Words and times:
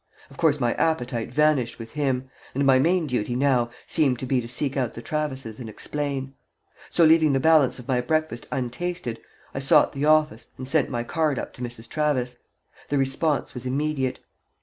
Of 0.31 0.37
course 0.37 0.59
my 0.59 0.73
appetite 0.77 1.31
vanished 1.31 1.77
with 1.77 1.91
him, 1.91 2.27
and 2.55 2.65
my 2.65 2.79
main 2.79 3.05
duty 3.05 3.35
now 3.35 3.69
seemed 3.85 4.17
to 4.17 4.25
be 4.25 4.41
to 4.41 4.47
seek 4.47 4.75
out 4.75 4.95
the 4.95 5.01
Travises 5.03 5.59
and 5.59 5.69
explain; 5.69 6.33
so 6.89 7.03
leaving 7.03 7.33
the 7.33 7.39
balance 7.39 7.77
of 7.77 7.87
my 7.87 8.01
breakfast 8.01 8.47
untasted, 8.51 9.21
I 9.53 9.59
sought 9.59 9.91
the 9.91 10.05
office, 10.05 10.47
and 10.57 10.67
sent 10.67 10.89
my 10.89 11.03
card 11.03 11.37
up 11.37 11.53
to 11.53 11.61
Mrs. 11.61 11.87
Travis. 11.87 12.37
The 12.89 12.97
response 12.97 13.53
was 13.53 13.67
immediate. 13.67 14.19